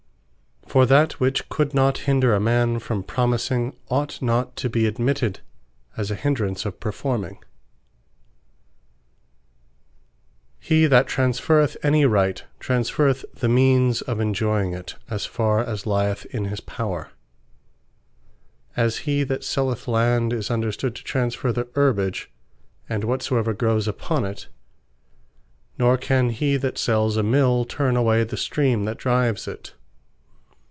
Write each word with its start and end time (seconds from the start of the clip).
For 0.67 0.85
that 0.85 1.19
which 1.19 1.49
could 1.49 1.73
not 1.73 1.97
hinder 2.07 2.33
a 2.33 2.39
man 2.39 2.79
from 2.79 3.03
promising, 3.03 3.75
ought 3.89 4.21
not 4.21 4.55
to 4.55 4.69
be 4.69 4.85
admitted 4.85 5.41
as 5.97 6.09
a 6.09 6.15
hindrance 6.15 6.63
of 6.65 6.79
performing. 6.79 7.33
Right 7.33 7.41
To 10.61 10.69
The 10.69 10.73
End, 10.73 10.81
Containeth 10.87 10.87
Right 10.87 10.87
To 10.87 10.87
The 10.87 10.87
Means 10.87 10.87
He 10.87 10.87
that 10.87 11.07
transferreth 11.07 11.77
any 11.83 12.05
Right, 12.05 12.43
transferreth 12.61 13.25
the 13.33 13.49
Means 13.49 14.01
of 14.03 14.21
enjoying 14.21 14.71
it, 14.73 14.95
as 15.09 15.25
farre 15.25 15.59
as 15.65 15.85
lyeth 15.85 16.25
in 16.27 16.45
his 16.45 16.61
power. 16.61 17.11
As 18.77 18.99
he 18.99 19.23
that 19.25 19.43
selleth 19.43 19.89
Land, 19.89 20.31
is 20.31 20.49
understood 20.49 20.95
to 20.95 21.03
transferre 21.03 21.51
the 21.51 21.67
Herbage, 21.75 22.31
and 22.87 23.03
whatsoever 23.03 23.53
growes 23.53 23.89
upon 23.89 24.23
it; 24.23 24.47
Nor 25.77 25.97
can 25.97 26.29
he 26.29 26.55
that 26.55 26.77
sells 26.77 27.17
a 27.17 27.23
Mill 27.23 27.65
turn 27.65 27.97
away 27.97 28.23
the 28.23 28.37
Stream 28.37 28.85
that 28.85 28.97
drives 28.97 29.49
it. 29.49 29.73